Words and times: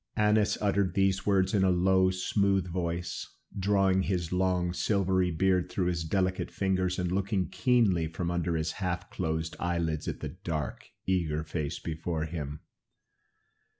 Annas 0.15 0.57
uttered 0.59 0.95
these 0.95 1.27
words 1.27 1.53
in 1.53 1.63
a 1.63 1.69
low, 1.69 2.09
smooth 2.09 2.67
voice, 2.67 3.35
drawing 3.55 4.01
his 4.01 4.31
long 4.31 4.73
silvery 4.73 5.29
beard 5.29 5.69
through 5.69 5.85
his 5.89 6.03
delicate 6.03 6.49
fingers 6.49 6.97
and 6.97 7.11
looking 7.11 7.49
keenly 7.49 8.07
from 8.07 8.31
under 8.31 8.55
his 8.55 8.71
half 8.71 9.11
closed 9.11 9.55
eyelids 9.59 10.07
at 10.07 10.19
the 10.19 10.29
dark, 10.29 10.89
eager 11.05 11.43
face 11.43 11.77
before 11.77 12.25
him. 12.25 12.61